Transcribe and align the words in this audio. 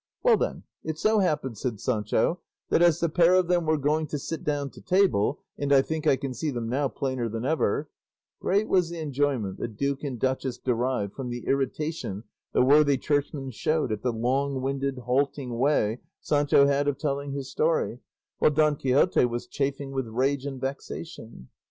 "Well 0.23 0.35
then, 0.35 0.63
it 0.83 0.97
so 0.97 1.19
happened," 1.19 1.59
said 1.59 1.79
Sancho, 1.79 2.39
"that 2.69 2.81
as 2.81 2.99
the 2.99 3.07
pair 3.07 3.35
of 3.35 3.47
them 3.47 3.67
were 3.67 3.77
going 3.77 4.07
to 4.07 4.17
sit 4.17 4.43
down 4.43 4.71
to 4.71 4.81
table 4.81 5.43
and 5.59 5.71
I 5.71 5.83
think 5.83 6.07
I 6.07 6.15
can 6.15 6.33
see 6.33 6.49
them 6.49 6.67
now 6.67 6.87
plainer 6.87 7.29
than 7.29 7.45
ever—" 7.45 7.87
Great 8.39 8.67
was 8.67 8.89
the 8.89 8.97
enjoyment 8.99 9.59
the 9.59 9.67
duke 9.67 10.03
and 10.03 10.17
duchess 10.19 10.57
derived 10.57 11.13
from 11.13 11.29
the 11.29 11.45
irritation 11.45 12.23
the 12.51 12.65
worthy 12.65 12.97
churchman 12.97 13.51
showed 13.51 13.91
at 13.91 14.01
the 14.01 14.11
long 14.11 14.59
winded, 14.63 14.97
halting 15.05 15.59
way 15.59 15.99
Sancho 16.19 16.65
had 16.65 16.87
of 16.87 16.97
telling 16.97 17.33
his 17.33 17.51
story, 17.51 17.99
while 18.39 18.49
Don 18.49 18.77
Quixote 18.77 19.25
was 19.25 19.45
chafing 19.45 19.91
with 19.91 20.07
rage 20.07 20.47
and 20.47 20.59
vexation. 20.59 21.49